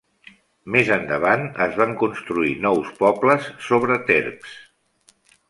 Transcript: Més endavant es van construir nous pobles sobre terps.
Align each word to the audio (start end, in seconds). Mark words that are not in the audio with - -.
Més 0.75 0.87
endavant 0.95 1.43
es 1.65 1.77
van 1.81 1.93
construir 2.05 2.55
nous 2.65 2.89
pobles 3.03 3.51
sobre 3.69 4.01
terps. 4.09 4.59